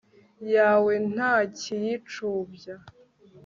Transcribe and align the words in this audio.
yawe 0.55 0.93
nta 1.13 1.33
kiyicubya 1.59 2.75